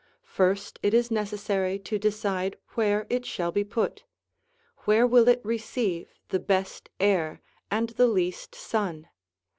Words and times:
First 0.25 0.79
it 0.81 0.95
is 0.95 1.11
necessary 1.11 1.77
to 1.77 1.99
decide 1.99 2.57
where 2.69 3.05
it 3.07 3.23
shall 3.23 3.51
be 3.51 3.63
put. 3.63 4.03
Where 4.85 5.05
will 5.05 5.27
it 5.27 5.45
receive 5.45 6.11
the 6.29 6.39
best 6.39 6.89
air 6.99 7.39
and 7.69 7.89
the 7.89 8.07
least 8.07 8.55
sun? 8.55 9.09